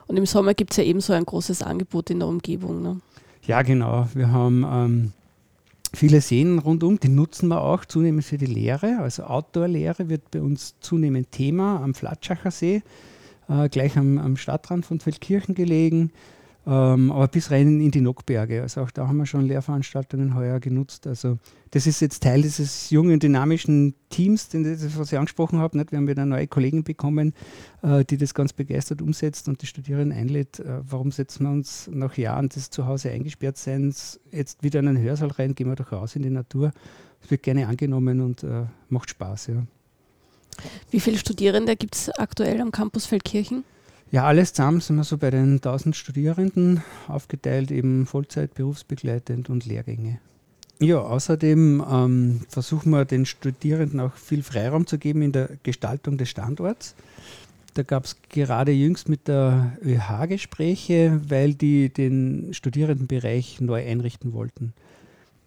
Und 0.08 0.16
im 0.16 0.26
Sommer 0.26 0.54
gibt 0.54 0.72
es 0.72 0.78
ja 0.78 0.84
ebenso 0.84 1.12
ein 1.12 1.24
großes 1.24 1.62
Angebot 1.62 2.10
in 2.10 2.18
der 2.18 2.28
Umgebung. 2.28 2.82
Ne? 2.82 3.00
Ja, 3.46 3.62
genau. 3.62 4.08
Wir 4.14 4.32
haben 4.32 4.66
ähm, 4.68 5.12
viele 5.94 6.20
Seen 6.20 6.58
rundum, 6.58 6.98
die 6.98 7.08
nutzen 7.08 7.48
wir 7.48 7.60
auch 7.60 7.84
zunehmend 7.84 8.24
für 8.24 8.38
die 8.38 8.46
Lehre. 8.46 8.98
Also 8.98 9.22
Outdoor-Lehre 9.22 10.08
wird 10.08 10.32
bei 10.32 10.42
uns 10.42 10.74
zunehmend 10.80 11.30
Thema 11.30 11.80
am 11.80 11.94
Flatschacher 11.94 12.50
See 12.50 12.82
äh, 13.50 13.68
gleich 13.68 13.96
am, 13.98 14.18
am, 14.18 14.36
Stadtrand 14.36 14.86
von 14.86 15.00
Feldkirchen 15.00 15.54
gelegen, 15.54 16.12
ähm, 16.66 17.10
aber 17.10 17.26
bis 17.28 17.50
rein 17.50 17.80
in 17.80 17.90
die 17.90 18.00
Nockberge. 18.00 18.62
Also 18.62 18.82
auch 18.82 18.90
da 18.90 19.08
haben 19.08 19.16
wir 19.16 19.26
schon 19.26 19.46
Lehrveranstaltungen 19.46 20.34
heuer 20.34 20.60
genutzt. 20.60 21.06
Also 21.06 21.38
das 21.70 21.86
ist 21.86 22.00
jetzt 22.00 22.22
Teil 22.22 22.42
dieses 22.42 22.90
jungen, 22.90 23.18
dynamischen 23.18 23.94
Teams, 24.08 24.48
den, 24.48 24.64
das, 24.64 24.98
was 24.98 25.10
ich 25.10 25.18
angesprochen 25.18 25.58
habe. 25.58 25.76
Nicht? 25.78 25.90
Wir 25.90 25.98
haben 25.98 26.06
wieder 26.06 26.26
neue 26.26 26.46
Kollegen 26.46 26.84
bekommen, 26.84 27.34
äh, 27.82 28.04
die 28.04 28.18
das 28.18 28.34
ganz 28.34 28.52
begeistert 28.52 29.02
umsetzt 29.02 29.48
und 29.48 29.62
die 29.62 29.66
Studierenden 29.66 30.16
einlädt. 30.16 30.60
Äh, 30.60 30.80
warum 30.88 31.10
setzen 31.10 31.44
wir 31.44 31.50
uns 31.50 31.88
nach 31.92 32.16
Jahren 32.16 32.48
des 32.50 32.70
Zuhause 32.70 33.10
eingesperrt 33.10 33.56
Seins 33.56 34.20
jetzt 34.30 34.62
wieder 34.62 34.80
in 34.80 34.88
einen 34.88 35.02
Hörsaal 35.02 35.30
rein? 35.30 35.54
Gehen 35.54 35.68
wir 35.68 35.76
doch 35.76 35.92
raus 35.92 36.14
in 36.14 36.22
die 36.22 36.30
Natur. 36.30 36.72
Es 37.22 37.30
wird 37.30 37.42
gerne 37.42 37.66
angenommen 37.66 38.20
und 38.20 38.44
äh, 38.44 38.66
macht 38.88 39.10
Spaß. 39.10 39.48
Ja. 39.48 39.66
Wie 40.90 41.00
viele 41.00 41.18
Studierende 41.18 41.76
gibt 41.76 41.94
es 41.94 42.10
aktuell 42.10 42.60
am 42.60 42.70
Campus 42.72 43.06
Feldkirchen? 43.06 43.64
Ja, 44.10 44.24
alles 44.24 44.52
zusammen 44.52 44.80
sind 44.80 44.96
wir 44.96 45.04
so 45.04 45.18
bei 45.18 45.30
den 45.30 45.54
1000 45.54 45.94
Studierenden 45.94 46.82
aufgeteilt, 47.06 47.70
eben 47.70 48.06
Vollzeit, 48.06 48.54
berufsbegleitend 48.54 49.48
und 49.50 49.66
Lehrgänge. 49.66 50.18
Ja, 50.80 50.98
außerdem 50.98 51.84
ähm, 51.88 52.40
versuchen 52.48 52.90
wir 52.90 53.04
den 53.04 53.26
Studierenden 53.26 54.00
auch 54.00 54.14
viel 54.14 54.42
Freiraum 54.42 54.86
zu 54.86 54.98
geben 54.98 55.22
in 55.22 55.32
der 55.32 55.50
Gestaltung 55.62 56.16
des 56.16 56.30
Standorts. 56.30 56.94
Da 57.74 57.82
gab 57.82 58.04
es 58.04 58.16
gerade 58.30 58.72
jüngst 58.72 59.08
mit 59.08 59.28
der 59.28 59.76
ÖH 59.84 60.26
Gespräche, 60.26 61.20
weil 61.28 61.54
die 61.54 61.90
den 61.90 62.52
Studierendenbereich 62.52 63.60
neu 63.60 63.86
einrichten 63.86 64.32
wollten. 64.32 64.72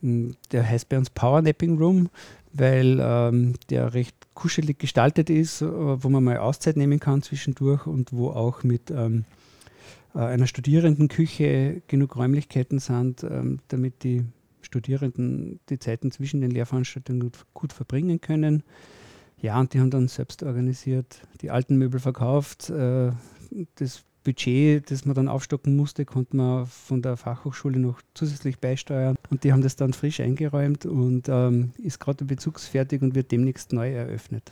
Der 0.02 0.70
heißt 0.70 0.88
bei 0.88 0.98
uns 0.98 1.10
Powernapping 1.10 1.78
Room, 1.78 2.10
weil 2.54 3.00
ähm, 3.02 3.54
der 3.70 3.94
recht 3.94 4.16
kuschelig 4.34 4.80
gestaltet 4.80 5.30
ist, 5.30 5.62
äh, 5.62 5.66
wo 5.66 6.10
man 6.10 6.24
mal 6.24 6.38
Auszeit 6.38 6.78
nehmen 6.78 7.00
kann 7.00 7.22
zwischendurch 7.22 7.88
und 7.88 8.14
wo 8.14 8.30
auch 8.30 8.64
mit 8.64 8.92
ähm, 8.92 9.26
äh, 10.16 10.20
einer 10.20 10.48
Studierendenküche 10.48 11.82
genug 11.88 12.16
Räumlichkeiten 12.16 12.80
sind, 12.80 13.24
ähm, 13.24 13.60
damit 13.68 14.04
die 14.04 14.24
Studierenden 14.62 15.60
die 15.70 15.80
Zeiten 15.80 16.12
zwischen 16.12 16.42
den 16.42 16.52
Lehrveranstaltungen 16.52 17.22
gut, 17.22 17.46
gut, 17.54 17.74
verbringen 17.74 18.22
können. 18.22 18.64
Ja, 19.42 19.60
und 19.60 19.74
die 19.74 19.80
haben 19.80 19.90
dann 19.90 20.08
selbst 20.08 20.42
organisiert, 20.44 21.22
die 21.42 21.52
alten 21.52 21.78
Möbel 21.78 22.00
verkauft. 22.00 22.70
Äh, 22.70 23.12
das 23.76 24.04
Budget, 24.24 24.89
das 24.89 25.06
man 25.06 25.15
dann 25.15 25.27
aufstocken 25.27 25.75
musste, 25.75 26.06
konnte 26.06 26.36
man 26.36 26.65
von 26.65 27.01
der 27.01 27.18
Fachhochschule 27.18 27.80
noch 27.80 28.01
zusätzlich 28.13 28.60
beisteuern. 28.60 29.15
Und 29.30 29.44
die 29.44 29.51
haben 29.51 29.62
das 29.62 29.75
dann 29.75 29.94
frisch 29.94 30.20
eingeräumt 30.20 30.86
und 30.86 31.30
ähm, 31.30 31.72
ist 31.77 32.00
gerade 32.00 32.25
bezugsfertig 32.25 33.01
und 33.01 33.15
wird 33.15 33.32
demnächst 33.32 33.74
neu 33.74 33.94
eröffnet. 33.94 34.51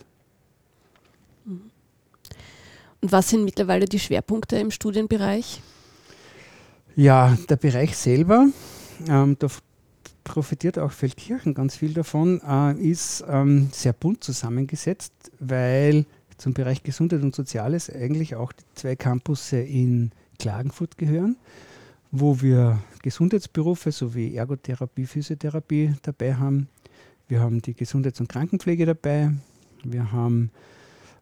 Und 1.44 3.10
was 3.10 3.30
sind 3.30 3.44
mittlerweile 3.44 3.86
die 3.86 3.98
Schwerpunkte 3.98 4.56
im 4.56 4.70
Studienbereich? 4.70 5.60
Ja, 6.94 7.36
der 7.48 7.56
Bereich 7.56 7.96
selber, 7.96 8.48
ähm, 9.08 9.36
da 9.38 9.48
profitiert 10.24 10.78
auch 10.78 10.92
Feldkirchen 10.92 11.54
ganz 11.54 11.76
viel 11.76 11.94
davon, 11.94 12.40
äh, 12.46 12.74
ist 12.74 13.24
ähm, 13.28 13.70
sehr 13.72 13.92
bunt 13.92 14.22
zusammengesetzt, 14.22 15.12
weil 15.40 16.04
zum 16.42 16.54
Bereich 16.54 16.82
Gesundheit 16.82 17.22
und 17.22 17.36
Soziales 17.36 17.88
eigentlich 17.88 18.34
auch 18.34 18.50
die 18.52 18.64
zwei 18.74 18.96
Campusse 18.96 19.58
in 19.58 20.10
Klagenfurt 20.40 20.98
gehören, 20.98 21.36
wo 22.10 22.42
wir 22.42 22.80
Gesundheitsberufe 23.02 23.92
sowie 23.92 24.34
Ergotherapie, 24.34 25.06
Physiotherapie 25.06 25.94
dabei 26.02 26.34
haben. 26.34 26.68
Wir 27.28 27.38
haben 27.38 27.62
die 27.62 27.74
Gesundheits- 27.74 28.20
und 28.20 28.28
Krankenpflege 28.28 28.86
dabei. 28.86 29.30
Wir 29.84 30.10
haben 30.10 30.50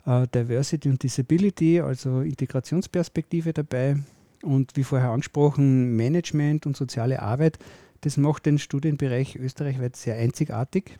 äh, 0.06 0.26
Diversity 0.26 0.88
und 0.88 1.02
Disability, 1.02 1.80
also 1.80 2.22
Integrationsperspektive 2.22 3.52
dabei. 3.52 3.98
Und 4.42 4.74
wie 4.76 4.84
vorher 4.84 5.10
angesprochen, 5.10 5.96
Management 5.96 6.64
und 6.64 6.78
soziale 6.78 7.20
Arbeit. 7.20 7.58
Das 8.00 8.16
macht 8.16 8.46
den 8.46 8.58
Studienbereich 8.58 9.36
österreichweit 9.36 9.96
sehr 9.96 10.16
einzigartig, 10.16 10.98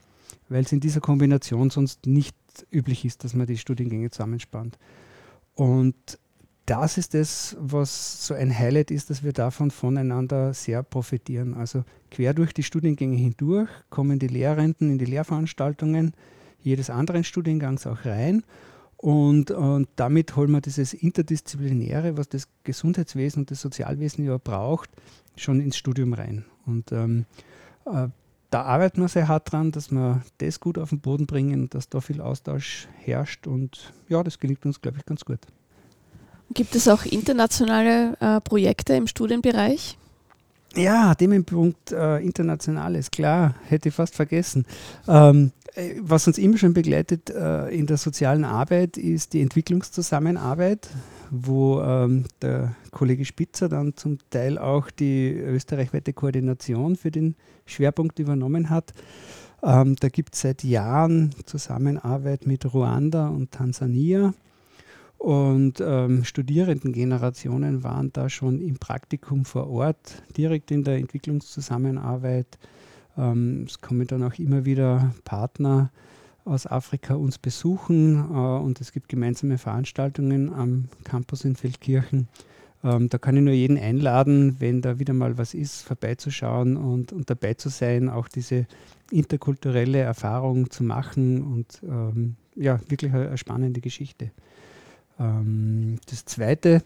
weil 0.50 0.65
es 0.65 0.73
in 0.73 0.81
dieser 0.81 1.00
Kombination 1.00 1.71
sonst 1.71 2.07
nicht 2.07 2.37
üblich 2.71 3.04
ist, 3.04 3.25
dass 3.25 3.35
man 3.35 3.47
die 3.47 3.59
Studiengänge 3.59 4.11
zusammenspannt. 4.11 4.78
Und 5.54 6.19
das 6.66 6.99
ist 6.99 7.14
das, 7.14 7.57
was 7.59 8.26
so 8.26 8.35
ein 8.35 8.57
Highlight 8.57 8.90
ist, 8.90 9.11
dass 9.11 9.25
wir 9.25 9.33
davon 9.33 9.71
voneinander 9.71 10.54
sehr 10.54 10.83
profitieren. 10.83 11.54
Also 11.54 11.85
quer 12.11 12.33
durch 12.33 12.52
die 12.52 12.62
Studiengänge 12.62 13.16
hindurch 13.16 13.69
kommen 13.90 14.19
die 14.19 14.28
Lehrenden 14.28 14.90
in 14.90 14.99
die 14.99 15.04
Lehrveranstaltungen 15.04 16.14
jedes 16.62 16.90
anderen 16.90 17.25
Studiengangs 17.25 17.87
auch 17.87 18.04
rein. 18.04 18.45
Und, 18.97 19.50
und 19.50 19.88
damit 19.97 20.37
holen 20.37 20.50
wir 20.52 20.61
dieses 20.61 20.92
Interdisziplinäre, 20.92 22.16
was 22.16 22.28
das 22.28 22.49
Gesundheitswesen 22.64 23.42
und 23.42 23.50
das 23.50 23.62
Sozialwesen 23.62 24.25
ja 24.26 24.37
braucht, 24.37 24.90
schon 25.37 25.61
ins 25.61 25.76
Studium 25.76 26.12
rein. 26.12 26.45
Und 26.66 26.92
ähm, 26.92 27.25
äh, 27.87 28.09
da 28.50 28.62
arbeiten 28.62 29.00
wir 29.00 29.09
sehr 29.09 29.28
hart 29.28 29.52
dran, 29.52 29.73
dass 29.73 29.90
wir 29.90 30.23
das 30.38 30.61
gut 30.61 30.78
auf 30.78 30.90
den 30.90 31.00
Boden 31.00 31.26
bringen, 31.26 31.71
dass 31.71 31.88
da 31.88 32.00
viel 32.00 32.21
Austausch 32.21 32.88
herrscht 32.99 33.47
und 33.47 33.92
ja, 34.09 34.23
das 34.23 34.38
gelingt 34.38 34.64
uns, 34.66 34.80
glaube 34.80 34.99
ich, 34.99 35.07
ganz 35.07 35.25
gut. 35.25 35.40
Gibt 36.52 36.75
es 36.75 36.88
auch 36.88 37.04
internationale 37.04 38.16
äh, 38.21 38.40
Projekte 38.40 38.95
im 38.95 39.07
Studienbereich? 39.07 39.97
Ja, 40.75 41.14
Themenpunkt 41.14 41.92
äh, 41.92 42.19
Internationales, 42.19 43.11
klar, 43.11 43.54
hätte 43.66 43.88
ich 43.88 43.95
fast 43.95 44.14
vergessen. 44.14 44.66
Ähm, 45.09 45.52
äh, 45.75 45.95
was 46.00 46.26
uns 46.26 46.38
immer 46.38 46.59
schon 46.59 46.75
begleitet 46.75 47.30
äh, 47.30 47.69
in 47.69 47.87
der 47.87 47.97
sozialen 47.97 48.45
Arbeit 48.45 48.97
ist 48.97 49.33
die 49.33 49.42
Entwicklungszusammenarbeit, 49.42 50.88
wo 51.30 51.80
ähm, 51.80 52.25
der 52.42 52.75
Kollege 52.90 53.25
Spitzer 53.25 53.68
dann 53.68 53.97
zum 53.97 54.18
Teil 54.30 54.59
auch 54.59 54.90
die 54.90 55.30
österreichweite 55.30 56.12
Koordination 56.12 56.97
für 56.97 57.11
den 57.11 57.37
Schwerpunkt 57.66 58.18
übernommen 58.18 58.70
hat. 58.70 58.92
Ähm, 59.62 59.97
da 59.97 60.09
gibt 60.09 60.35
es 60.35 60.42
seit 60.42 60.64
Jahren 60.64 61.35
Zusammenarbeit 61.44 62.47
mit 62.47 62.73
Ruanda 62.73 63.28
und 63.28 63.52
Tansania. 63.52 64.35
Und 65.18 65.82
ähm, 65.85 66.25
Studierendengenerationen 66.25 67.85
waren 67.85 68.11
da 68.11 68.30
schon 68.30 68.62
im 68.62 68.78
Praktikum 68.78 69.44
vor 69.44 69.68
Ort, 69.68 70.23
direkt 70.37 70.70
in 70.70 70.82
der 70.82 70.97
Entwicklungszusammenarbeit. 70.97 72.59
Ähm, 73.18 73.66
es 73.68 73.82
kommen 73.82 74.06
dann 74.06 74.23
auch 74.23 74.38
immer 74.38 74.64
wieder 74.64 75.14
Partner 75.25 75.90
aus 76.47 76.66
Afrika 76.66 77.14
uns 77.14 77.37
besuchen 77.37 78.16
äh, 78.16 78.35
und 78.35 78.80
es 78.80 78.92
gibt 78.92 79.11
gemeinsame 79.11 79.59
Veranstaltungen 79.59 80.52
am 80.54 80.88
Campus 81.04 81.44
in 81.44 81.54
Feldkirchen. 81.54 82.28
Ähm, 82.83 83.09
da 83.09 83.19
kann 83.19 83.37
ich 83.37 83.43
nur 83.43 83.53
jeden 83.53 83.79
einladen, 83.79 84.57
wenn 84.59 84.81
da 84.81 84.99
wieder 84.99 85.13
mal 85.13 85.37
was 85.37 85.53
ist, 85.55 85.83
vorbeizuschauen 85.83 86.77
und, 86.77 87.13
und 87.13 87.29
dabei 87.29 87.55
zu 87.55 87.69
sein, 87.69 88.09
auch 88.09 88.29
diese 88.29 88.67
interkulturelle 89.11 89.99
Erfahrung 89.99 90.71
zu 90.71 90.85
machen 90.85 91.43
und 91.43 91.81
ähm, 91.83 92.37
ja, 92.55 92.81
wirklich 92.89 93.13
eine, 93.13 93.29
eine 93.29 93.39
spannende 93.39 93.81
Geschichte. 93.81 94.31
Ähm, 95.19 95.99
das 96.09 96.25
Zweite, 96.25 96.83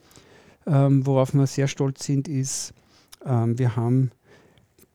ähm, 0.67 1.07
worauf 1.07 1.33
wir 1.35 1.47
sehr 1.47 1.69
stolz 1.69 2.05
sind, 2.05 2.27
ist, 2.27 2.75
ähm, 3.25 3.59
wir 3.59 3.77
haben, 3.77 4.11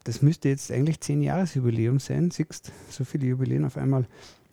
das 0.03 0.21
müsste 0.21 0.49
jetzt 0.49 0.71
eigentlich 0.71 0.99
zehn 0.99 1.21
Jahresjubiläum 1.21 1.99
sein, 1.99 2.29
siehst 2.31 2.73
so 2.89 3.05
viele 3.05 3.27
Jubiläen 3.27 3.63
auf 3.63 3.77
einmal. 3.77 4.05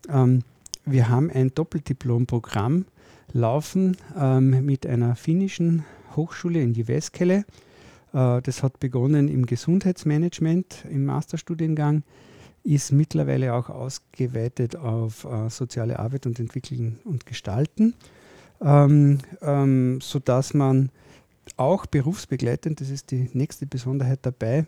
Ähm, 0.09 0.43
wir 0.85 1.09
haben 1.09 1.31
ein 1.31 1.53
Doppeldiplomprogramm 1.53 2.85
laufen 3.33 3.97
mit 4.41 4.87
einer 4.87 5.17
finnischen 5.17 5.85
Hochschule 6.17 6.63
in 6.63 6.75
Jyväskylä. 6.75 7.45
Äh, 8.13 8.43
das 8.43 8.63
hat 8.63 8.81
begonnen 8.81 9.29
im 9.29 9.47
Gesundheitsmanagement 9.47 10.85
im 10.91 11.05
Masterstudiengang, 11.05 12.03
ist 12.65 12.93
mittlerweile 12.93 13.55
auch 13.55 13.69
ausgeweitet 13.69 14.77
auf 14.77 15.25
äh, 15.25 15.51
soziale 15.51 15.99
Arbeit 15.99 16.27
und 16.27 16.41
Entwickeln 16.41 16.99
und 17.05 17.27
Gestalten 17.27 17.95
ähm, 18.61 19.19
ähm, 19.43 20.01
sodass 20.01 20.55
man 20.55 20.91
auch 21.57 21.87
berufsbegleitend, 21.87 22.81
das 22.81 22.91
ist 22.91 23.11
die 23.11 23.31
nächste 23.33 23.67
Besonderheit 23.67 24.21
dabei, 24.23 24.67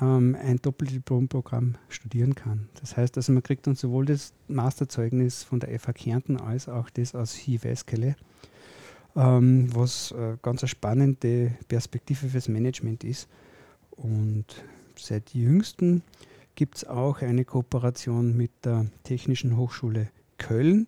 ähm, 0.00 0.36
ein 0.40 0.58
Doppeldiplomprogramm 0.58 1.76
studieren 1.88 2.34
kann. 2.34 2.68
Das 2.80 2.96
heißt 2.96 3.16
also, 3.16 3.32
man 3.32 3.42
kriegt 3.42 3.66
dann 3.66 3.74
sowohl 3.74 4.06
das 4.06 4.32
Masterzeugnis 4.46 5.42
von 5.42 5.60
der 5.60 5.78
FH 5.78 5.92
Kärnten 5.94 6.38
als 6.38 6.68
auch 6.68 6.90
das 6.90 7.14
aus 7.14 7.34
Hiweskele, 7.34 8.16
ähm, 9.16 9.74
was 9.74 10.12
äh, 10.12 10.36
ganz 10.42 10.62
eine 10.62 10.68
spannende 10.68 11.52
Perspektive 11.68 12.28
fürs 12.28 12.48
Management 12.48 13.04
ist. 13.04 13.28
Und 13.90 14.46
seit 14.96 15.34
jüngsten 15.34 16.02
gibt 16.54 16.78
es 16.78 16.86
auch 16.86 17.22
eine 17.22 17.44
Kooperation 17.44 18.36
mit 18.36 18.50
der 18.64 18.86
Technischen 19.04 19.56
Hochschule 19.56 20.08
Köln, 20.38 20.86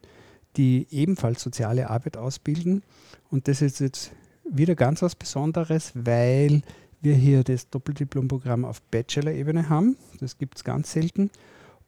die 0.56 0.86
ebenfalls 0.90 1.42
soziale 1.42 1.90
Arbeit 1.90 2.16
ausbilden. 2.16 2.82
Und 3.30 3.48
das 3.48 3.62
ist 3.62 3.80
jetzt 3.80 4.12
wieder 4.44 4.74
ganz 4.74 5.02
was 5.02 5.14
Besonderes, 5.14 5.92
weil 5.94 6.62
wir 7.00 7.14
hier 7.14 7.44
das 7.44 7.70
Doppeldiplomprogramm 7.70 8.64
auf 8.64 8.82
Bachelor-Ebene 8.82 9.68
haben. 9.68 9.96
Das 10.18 10.38
gibt 10.38 10.58
es 10.58 10.64
ganz 10.64 10.92
selten. 10.92 11.30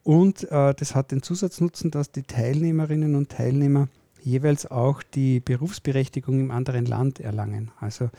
Und 0.04 0.50
äh, 0.50 0.74
das 0.74 0.94
hat 0.94 1.12
den 1.12 1.22
Zusatznutzen, 1.22 1.90
dass 1.90 2.10
die 2.10 2.22
Teilnehmerinnen 2.22 3.14
und 3.14 3.30
Teilnehmer 3.30 3.88
jeweils 4.22 4.70
auch 4.70 5.02
die 5.02 5.40
Berufsberechtigung 5.40 6.40
im 6.40 6.50
anderen 6.50 6.86
Land 6.86 7.20
erlangen. 7.20 7.70
Also 7.80 8.10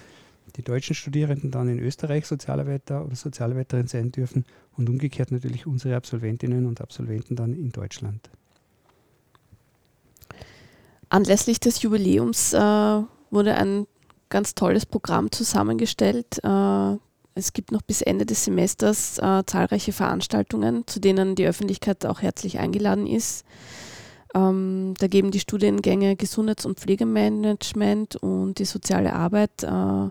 die 0.55 0.63
deutschen 0.63 0.95
Studierenden 0.95 1.51
dann 1.51 1.67
in 1.67 1.79
Österreich 1.79 2.25
Sozialarbeiter 2.25 3.05
oder 3.05 3.15
Sozialarbeiterin 3.15 3.87
sein 3.87 4.11
dürfen 4.11 4.45
und 4.77 4.89
umgekehrt 4.89 5.31
natürlich 5.31 5.65
unsere 5.65 5.95
Absolventinnen 5.95 6.65
und 6.65 6.81
Absolventen 6.81 7.35
dann 7.35 7.53
in 7.53 7.71
Deutschland. 7.71 8.29
Anlässlich 11.09 11.59
des 11.59 11.81
Jubiläums 11.81 12.53
äh, 12.53 12.57
wurde 12.57 13.55
ein 13.55 13.87
ganz 14.29 14.55
tolles 14.55 14.85
Programm 14.85 15.31
zusammengestellt. 15.31 16.43
Äh, 16.43 16.97
es 17.35 17.53
gibt 17.53 17.71
noch 17.71 17.81
bis 17.81 18.01
Ende 18.01 18.25
des 18.25 18.45
Semesters 18.45 19.17
äh, 19.19 19.43
zahlreiche 19.45 19.91
Veranstaltungen, 19.91 20.85
zu 20.85 20.99
denen 20.99 21.35
die 21.35 21.47
Öffentlichkeit 21.47 22.05
auch 22.05 22.21
herzlich 22.21 22.59
eingeladen 22.59 23.07
ist. 23.07 23.45
Ähm, 24.33 24.95
da 24.97 25.07
geben 25.07 25.31
die 25.31 25.39
Studiengänge 25.39 26.15
Gesundheits- 26.15 26.65
und 26.65 26.79
Pflegemanagement 26.79 28.15
und 28.15 28.57
die 28.57 28.65
soziale 28.65 29.13
Arbeit 29.13 29.63
äh, 29.63 30.09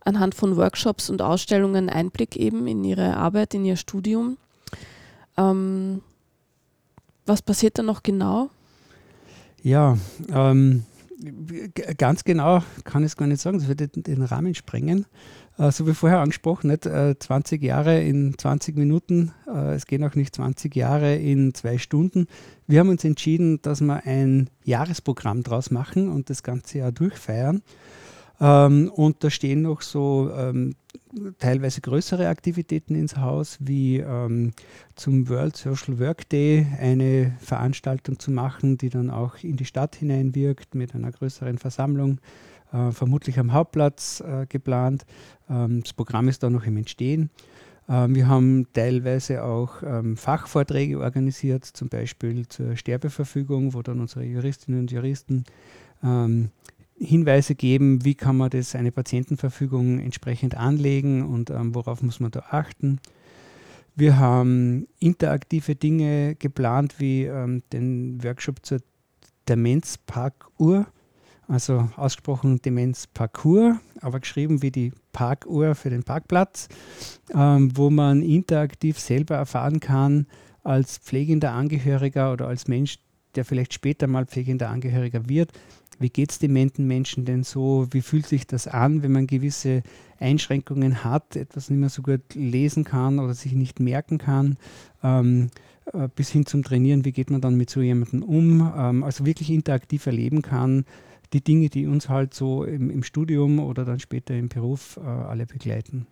anhand 0.00 0.34
von 0.34 0.56
Workshops 0.56 1.10
und 1.10 1.20
Ausstellungen 1.20 1.88
Einblick 1.90 2.36
eben 2.36 2.66
in 2.66 2.84
ihre 2.84 3.16
Arbeit, 3.16 3.54
in 3.54 3.64
ihr 3.64 3.76
Studium. 3.76 4.38
Ähm, 5.36 6.00
was 7.26 7.42
passiert 7.42 7.78
da 7.78 7.82
noch 7.82 8.02
genau? 8.02 8.48
Ja, 9.62 9.98
ähm, 10.32 10.84
ganz 11.96 12.24
genau 12.24 12.62
kann 12.84 13.02
ich 13.02 13.12
es 13.12 13.16
gar 13.16 13.26
nicht 13.26 13.40
sagen, 13.40 13.58
das 13.58 13.68
würde 13.68 13.88
den 13.88 14.22
Rahmen 14.22 14.54
sprengen. 14.54 15.06
Äh, 15.58 15.70
so 15.70 15.86
wie 15.86 15.94
vorher 15.94 16.20
angesprochen, 16.20 16.68
nicht, 16.68 16.86
äh, 16.86 17.18
20 17.18 17.62
Jahre 17.62 18.02
in 18.02 18.36
20 18.36 18.76
Minuten, 18.76 19.32
äh, 19.46 19.74
es 19.74 19.86
gehen 19.86 20.04
auch 20.04 20.14
nicht 20.14 20.34
20 20.34 20.74
Jahre 20.76 21.16
in 21.16 21.54
zwei 21.54 21.78
Stunden. 21.78 22.26
Wir 22.66 22.80
haben 22.80 22.90
uns 22.90 23.04
entschieden, 23.04 23.60
dass 23.62 23.80
wir 23.80 24.04
ein 24.04 24.50
Jahresprogramm 24.64 25.42
draus 25.42 25.70
machen 25.70 26.08
und 26.08 26.30
das 26.30 26.42
ganze 26.42 26.78
Jahr 26.78 26.92
durchfeiern. 26.92 27.62
Ähm, 28.40 28.90
und 28.94 29.24
da 29.24 29.30
stehen 29.30 29.62
noch 29.62 29.80
so 29.80 30.30
ähm, 30.36 30.74
teilweise 31.38 31.80
größere 31.80 32.28
Aktivitäten 32.28 32.94
ins 32.94 33.16
Haus, 33.16 33.58
wie 33.60 33.98
ähm, 33.98 34.52
zum 34.94 35.28
World 35.28 35.56
Social 35.56 35.98
Work 35.98 36.28
Day 36.28 36.66
eine 36.78 37.36
Veranstaltung 37.38 38.18
zu 38.18 38.30
machen, 38.30 38.78
die 38.78 38.88
dann 38.88 39.10
auch 39.10 39.36
in 39.42 39.56
die 39.56 39.64
Stadt 39.64 39.96
hineinwirkt 39.96 40.74
mit 40.74 40.94
einer 40.94 41.12
größeren 41.12 41.58
Versammlung, 41.58 42.20
äh, 42.72 42.90
vermutlich 42.90 43.38
am 43.38 43.52
Hauptplatz 43.52 44.20
äh, 44.20 44.46
geplant. 44.46 45.06
Ähm, 45.48 45.82
das 45.82 45.92
Programm 45.92 46.28
ist 46.28 46.42
da 46.42 46.50
noch 46.50 46.64
im 46.64 46.76
Entstehen. 46.76 47.30
Ähm, 47.88 48.14
wir 48.14 48.28
haben 48.28 48.66
teilweise 48.72 49.44
auch 49.44 49.82
ähm, 49.82 50.16
Fachvorträge 50.16 50.98
organisiert, 50.98 51.64
zum 51.64 51.88
Beispiel 51.88 52.48
zur 52.48 52.76
Sterbeverfügung, 52.76 53.74
wo 53.74 53.82
dann 53.82 54.00
unsere 54.00 54.24
Juristinnen 54.24 54.80
und 54.80 54.90
Juristen 54.90 55.44
ähm, 56.02 56.50
Hinweise 56.98 57.54
geben, 57.54 58.04
wie 58.04 58.14
kann 58.14 58.36
man 58.36 58.50
das 58.50 58.74
eine 58.74 58.92
Patientenverfügung 58.92 59.98
entsprechend 59.98 60.56
anlegen 60.56 61.22
und 61.26 61.50
ähm, 61.50 61.74
worauf 61.74 62.02
muss 62.02 62.20
man 62.20 62.30
da 62.30 62.44
achten. 62.50 63.00
Wir 63.94 64.18
haben 64.18 64.88
interaktive 64.98 65.74
Dinge 65.74 66.34
geplant, 66.34 66.96
wie 66.98 67.24
ähm, 67.24 67.62
den 67.72 68.22
Workshop 68.22 68.64
zur 68.64 68.80
Demenzparkuhr, 69.48 70.86
also 71.48 71.88
ausgesprochen 71.96 72.60
Demenzparcours, 72.60 73.76
aber 74.00 74.20
geschrieben 74.20 74.62
wie 74.62 74.70
die 74.70 74.92
Parkuhr 75.12 75.74
für 75.74 75.90
den 75.90 76.02
Parkplatz, 76.02 76.68
ähm, 77.34 77.76
wo 77.76 77.88
man 77.88 78.22
interaktiv 78.22 78.98
selber 78.98 79.36
erfahren 79.36 79.80
kann, 79.80 80.26
als 80.62 80.98
pflegender 80.98 81.52
Angehöriger 81.52 82.32
oder 82.32 82.48
als 82.48 82.68
Mensch, 82.68 82.98
der 83.34 83.44
vielleicht 83.44 83.72
später 83.72 84.06
mal 84.06 84.26
pflegender 84.26 84.68
Angehöriger 84.68 85.28
wird, 85.28 85.52
wie 85.98 86.10
geht 86.10 86.30
es 86.30 86.38
dementen 86.38 86.86
Menschen 86.86 87.24
denn 87.24 87.42
so? 87.42 87.86
Wie 87.90 88.02
fühlt 88.02 88.26
sich 88.26 88.46
das 88.46 88.66
an, 88.66 89.02
wenn 89.02 89.12
man 89.12 89.26
gewisse 89.26 89.82
Einschränkungen 90.18 91.04
hat, 91.04 91.36
etwas 91.36 91.70
nicht 91.70 91.78
mehr 91.78 91.88
so 91.88 92.02
gut 92.02 92.34
lesen 92.34 92.84
kann 92.84 93.18
oder 93.18 93.34
sich 93.34 93.52
nicht 93.52 93.80
merken 93.80 94.18
kann? 94.18 94.56
Ähm, 95.02 95.48
äh, 95.92 96.08
bis 96.14 96.30
hin 96.30 96.46
zum 96.46 96.62
Trainieren, 96.62 97.04
wie 97.04 97.12
geht 97.12 97.30
man 97.30 97.40
dann 97.40 97.56
mit 97.56 97.70
so 97.70 97.80
jemandem 97.80 98.22
um? 98.22 98.72
Ähm, 98.76 99.02
also 99.04 99.24
wirklich 99.24 99.50
interaktiv 99.50 100.06
erleben 100.06 100.42
kann, 100.42 100.84
die 101.32 101.42
Dinge, 101.42 101.68
die 101.68 101.86
uns 101.86 102.08
halt 102.08 102.34
so 102.34 102.64
im, 102.64 102.90
im 102.90 103.02
Studium 103.02 103.58
oder 103.58 103.84
dann 103.84 104.00
später 104.00 104.34
im 104.34 104.48
Beruf 104.48 104.98
äh, 104.98 105.06
alle 105.06 105.46
begleiten. 105.46 106.06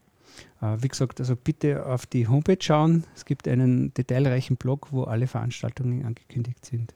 Äh, 0.60 0.76
wie 0.80 0.88
gesagt, 0.88 1.20
also 1.20 1.36
bitte 1.36 1.86
auf 1.86 2.06
die 2.06 2.26
Homepage 2.28 2.58
schauen. 2.60 3.04
Es 3.14 3.24
gibt 3.24 3.46
einen 3.48 3.92
detailreichen 3.94 4.56
Blog, 4.56 4.88
wo 4.90 5.04
alle 5.04 5.26
Veranstaltungen 5.26 6.04
angekündigt 6.04 6.64
sind. 6.64 6.92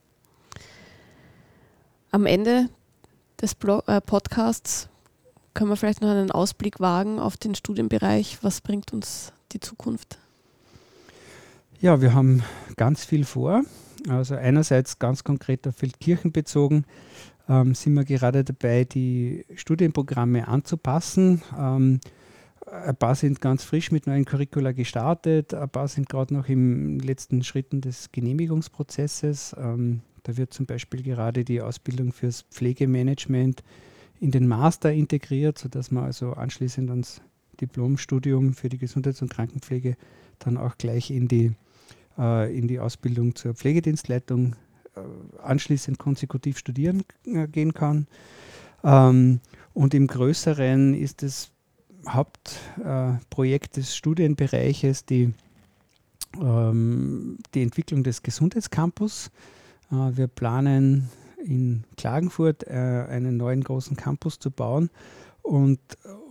Am 2.13 2.27
Ende 2.27 2.69
des 3.43 3.57
Blog 3.57 3.89
äh, 3.89 4.01
Podcasts 4.01 4.89
können 5.53 5.69
wir 5.69 5.77
vielleicht 5.77 6.01
noch 6.01 6.11
einen 6.11 6.31
Ausblick 6.31 6.79
wagen 6.79 7.19
auf 7.19 7.37
den 7.37 7.57
Studienbereich. 7.57 8.39
Was 8.43 8.61
bringt 8.61 8.93
uns 8.93 9.33
die 9.51 9.59
Zukunft? 9.59 10.19
Ja, 11.81 12.01
wir 12.01 12.15
haben 12.15 12.45
ganz 12.77 13.05
viel 13.05 13.25
vor. 13.25 13.65
Also 14.09 14.37
einerseits 14.37 15.01
ganz 15.01 15.25
konkret 15.25 15.67
auf 15.67 15.75
Feldkirchen 15.75 16.31
bezogen 16.31 16.85
ähm, 17.49 17.75
sind 17.75 17.95
wir 17.95 18.05
gerade 18.05 18.45
dabei, 18.45 18.85
die 18.85 19.45
Studienprogramme 19.57 20.47
anzupassen. 20.47 21.43
Ähm, 21.59 21.99
ein 22.71 22.97
paar 22.97 23.15
sind 23.15 23.41
ganz 23.41 23.63
frisch 23.65 23.93
mit 23.93 24.07
neuen 24.07 24.25
Curricula 24.25 24.73
gestartet, 24.73 25.55
ein 25.55 25.69
paar 25.69 25.89
sind 25.89 26.09
gerade 26.09 26.35
noch 26.35 26.49
im 26.49 26.99
letzten 26.99 27.43
Schritten 27.43 27.81
des 27.81 28.11
Genehmigungsprozesses. 28.13 29.55
Ähm, 29.59 30.01
da 30.23 30.37
wird 30.37 30.55
zum 30.55 30.67
Beispiel 30.67 31.03
gerade 31.03 31.45
die 31.45 31.61
Ausbildung 31.61 32.13
fürs 32.13 32.43
Pflegemanagement 32.51 33.63
in 34.21 34.31
den 34.31 34.49
Master 34.49 34.93
integriert, 34.93 35.59
sodass 35.59 35.91
man 35.91 36.05
also 36.05 36.33
anschließend 36.33 36.89
ans 36.91 37.21
Diplomstudium 37.61 38.55
für 38.55 38.69
die 38.69 38.79
Gesundheits- 38.79 39.23
und 39.23 39.31
Krankenpflege 39.31 39.97
dann 40.39 40.57
auch 40.57 40.77
gleich 40.79 41.11
in 41.11 41.29
die, 41.29 41.53
äh, 42.19 42.57
in 42.57 42.67
die 42.67 42.81
Ausbildung 42.81 43.35
zur 43.35 43.55
Pflegedienstleitung 43.55 44.57
äh, 44.97 45.01
anschließend 45.43 45.99
konsekutiv 45.99 46.59
studieren 46.59 47.05
äh, 47.27 47.47
gehen 47.47 47.75
kann. 47.75 48.07
Ähm, 48.83 49.41
und 49.75 49.93
im 49.93 50.07
Größeren 50.07 50.95
ist 50.95 51.23
es 51.23 51.51
Hauptprojekt 52.09 53.77
des 53.77 53.97
Studienbereiches 53.97 55.05
die, 55.05 55.33
ähm, 56.41 57.39
die 57.55 57.63
Entwicklung 57.63 58.03
des 58.03 58.23
Gesundheitscampus. 58.23 59.31
Äh, 59.91 60.17
wir 60.17 60.27
planen 60.27 61.09
in 61.45 61.85
Klagenfurt 61.97 62.67
äh, 62.67 63.07
einen 63.09 63.37
neuen 63.37 63.63
großen 63.63 63.97
Campus 63.97 64.39
zu 64.39 64.51
bauen. 64.51 64.91
Und 65.43 65.81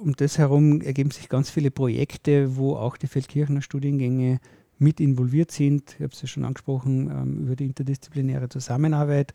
um 0.02 0.16
das 0.16 0.40
herum 0.40 0.82
ergeben 0.82 1.12
sich 1.12 1.30
ganz 1.30 1.52
viele 1.52 1.70
Projekte, 1.70 2.56
wo 2.56 2.76
auch 2.76 2.98
die 2.98 3.06
Feldkirchener 3.06 3.62
Studiengänge 3.62 4.40
mit 4.80 5.00
involviert 5.00 5.52
sind. 5.52 5.92
Ich 5.98 6.04
habe 6.04 6.14
es 6.14 6.22
ja 6.22 6.28
schon 6.28 6.46
angesprochen 6.46 7.12
ähm, 7.12 7.46
über 7.46 7.56
die 7.56 7.66
interdisziplinäre 7.66 8.50
Zusammenarbeit. 8.50 9.34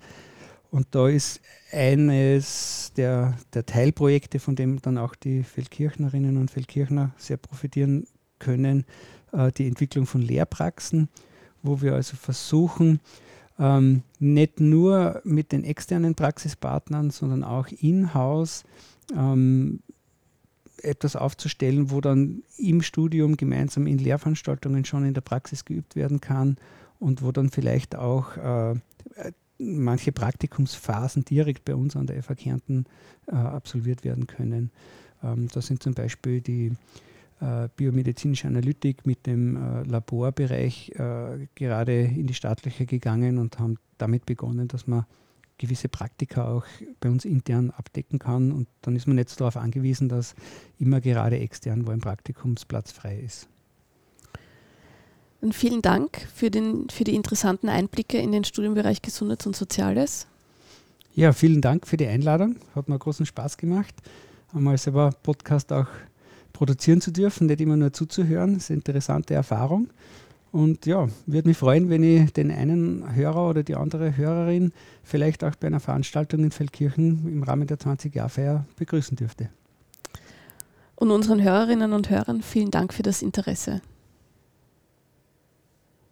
Und 0.70 0.88
da 0.90 1.08
ist 1.08 1.40
eines 1.72 2.92
der, 2.96 3.36
der 3.54 3.64
Teilprojekte, 3.64 4.38
von 4.38 4.54
dem 4.54 4.82
dann 4.82 4.98
auch 4.98 5.14
die 5.14 5.42
Feldkirchnerinnen 5.42 6.36
und 6.36 6.50
Feldkirchner 6.50 7.12
sehr 7.16 7.38
profitieren 7.38 8.06
können, 8.38 8.84
äh, 9.32 9.50
die 9.52 9.66
Entwicklung 9.66 10.06
von 10.06 10.20
Lehrpraxen, 10.20 11.08
wo 11.62 11.80
wir 11.80 11.94
also 11.94 12.16
versuchen, 12.16 13.00
ähm, 13.58 14.02
nicht 14.18 14.60
nur 14.60 15.20
mit 15.24 15.52
den 15.52 15.64
externen 15.64 16.14
Praxispartnern, 16.14 17.10
sondern 17.10 17.44
auch 17.44 17.66
in-house 17.68 18.64
ähm, 19.16 19.80
etwas 20.82 21.16
aufzustellen, 21.16 21.90
wo 21.90 22.00
dann 22.00 22.42
im 22.56 22.82
Studium 22.82 23.36
gemeinsam 23.36 23.86
in 23.86 23.98
Lehrveranstaltungen 23.98 24.84
schon 24.84 25.04
in 25.04 25.14
der 25.14 25.22
Praxis 25.22 25.64
geübt 25.64 25.96
werden 25.96 26.20
kann 26.20 26.56
und 27.00 27.22
wo 27.22 27.32
dann 27.32 27.50
vielleicht 27.50 27.96
auch 27.96 28.36
äh, 28.36 28.74
manche 29.58 30.12
Praktikumsphasen 30.12 31.24
direkt 31.24 31.64
bei 31.64 31.74
uns 31.74 31.96
an 31.96 32.06
der 32.06 32.22
FH 32.22 32.34
Kärnten 32.34 32.84
äh, 33.26 33.34
absolviert 33.34 34.04
werden 34.04 34.26
können. 34.26 34.70
Ähm, 35.22 35.48
da 35.52 35.60
sind 35.60 35.82
zum 35.82 35.94
Beispiel 35.94 36.40
die 36.40 36.72
äh, 37.40 37.68
biomedizinische 37.76 38.48
Analytik 38.48 39.06
mit 39.06 39.26
dem 39.26 39.56
äh, 39.56 39.82
Laborbereich 39.82 40.92
äh, 40.96 41.46
gerade 41.54 42.02
in 42.02 42.26
die 42.26 42.34
staatliche 42.34 42.86
gegangen 42.86 43.38
und 43.38 43.58
haben 43.58 43.76
damit 43.98 44.26
begonnen, 44.26 44.68
dass 44.68 44.86
man 44.86 45.06
gewisse 45.58 45.88
Praktika 45.88 46.48
auch 46.48 46.64
bei 47.00 47.10
uns 47.10 47.24
intern 47.24 47.70
abdecken 47.70 48.18
kann. 48.18 48.52
Und 48.52 48.68
dann 48.82 48.96
ist 48.96 49.06
man 49.06 49.16
nicht 49.16 49.40
darauf 49.40 49.56
angewiesen, 49.56 50.08
dass 50.08 50.34
immer 50.78 51.00
gerade 51.00 51.38
extern, 51.38 51.86
wo 51.86 51.90
ein 51.90 52.00
Praktikumsplatz 52.00 52.92
frei 52.92 53.18
ist. 53.18 53.48
Und 55.40 55.54
vielen 55.54 55.82
Dank 55.82 56.26
für, 56.34 56.50
den, 56.50 56.88
für 56.90 57.04
die 57.04 57.14
interessanten 57.14 57.68
Einblicke 57.68 58.18
in 58.18 58.32
den 58.32 58.44
Studienbereich 58.44 59.02
Gesundheits- 59.02 59.46
und 59.46 59.54
Soziales. 59.54 60.26
Ja, 61.14 61.32
vielen 61.32 61.60
Dank 61.60 61.86
für 61.86 61.96
die 61.96 62.06
Einladung. 62.06 62.56
Hat 62.74 62.88
mir 62.88 62.98
großen 62.98 63.26
Spaß 63.26 63.56
gemacht, 63.56 63.94
einmal 64.52 64.78
selber 64.78 65.10
Podcast 65.22 65.72
auch 65.72 65.86
produzieren 66.52 67.00
zu 67.00 67.12
dürfen, 67.12 67.46
nicht 67.46 67.60
immer 67.60 67.76
nur 67.76 67.92
zuzuhören. 67.92 68.54
Das 68.54 68.64
ist 68.64 68.70
eine 68.70 68.78
interessante 68.78 69.34
Erfahrung. 69.34 69.90
Und 70.50 70.86
ja, 70.86 71.08
würde 71.26 71.48
mich 71.48 71.56
freuen, 71.56 71.90
wenn 71.90 72.02
ich 72.02 72.32
den 72.32 72.50
einen 72.50 73.14
Hörer 73.14 73.50
oder 73.50 73.62
die 73.62 73.76
andere 73.76 74.16
Hörerin 74.16 74.72
vielleicht 75.04 75.44
auch 75.44 75.54
bei 75.56 75.66
einer 75.66 75.80
Veranstaltung 75.80 76.42
in 76.42 76.50
Feldkirchen 76.50 77.28
im 77.28 77.42
Rahmen 77.42 77.66
der 77.66 77.78
20-Jahr-Feier 77.78 78.64
begrüßen 78.76 79.16
dürfte. 79.16 79.50
Und 80.96 81.10
unseren 81.10 81.42
Hörerinnen 81.42 81.92
und 81.92 82.10
Hörern 82.10 82.42
vielen 82.42 82.70
Dank 82.70 82.94
für 82.94 83.02
das 83.02 83.22
Interesse. 83.22 83.82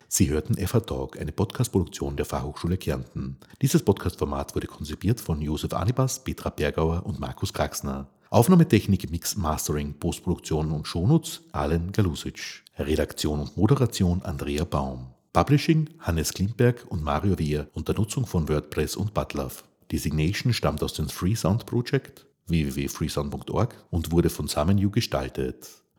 Sie 0.09 0.31
hörten 0.31 0.55
FH 0.55 0.81
Talk, 0.81 1.21
eine 1.21 1.33
Podcast-Produktion 1.33 2.17
der 2.17 2.27
Fachhochschule 2.27 2.77
Kärnten. 2.77 3.39
Dieses 3.61 3.83
Podcast-Format 3.83 4.55
wurde 4.55 4.69
konzipiert 4.69 5.21
von 5.21 5.43
Josef 5.43 5.73
Anibas, 5.73 6.23
Petra 6.23 6.51
Bergauer 6.51 7.05
und 7.05 7.19
Markus 7.19 7.53
Kraxner. 7.53 8.09
Aufnahmetechnik, 8.31 9.11
Mix, 9.11 9.37
Mastering, 9.37 9.95
Postproduktion 9.95 10.71
und 10.71 10.87
Shownotes 10.87 11.43
Alen 11.53 11.93
Galusic. 11.93 12.63
Redaktion 12.79 13.41
und 13.41 13.57
Moderation 13.57 14.23
Andrea 14.23 14.65
Baum. 14.65 15.07
Publishing 15.33 15.91
Hannes 15.99 16.33
Klimberg 16.33 16.87
und 16.89 17.03
Mario 17.03 17.39
Wehr 17.39 17.69
unter 17.75 17.95
Nutzung 17.95 18.27
von 18.27 18.49
WordPress 18.49 18.97
und 18.97 19.13
Butlove. 19.13 19.65
Designation 19.91 20.53
stammt 20.53 20.83
aus 20.83 20.95
dem 20.95 21.09
Freesound 21.09 21.67
Project 21.67 22.27
www.freesound.org 22.47 23.75
und 23.91 24.13
wurde 24.13 24.31
von 24.31 24.49
SamenU 24.49 24.91
gestaltet. 24.91 25.69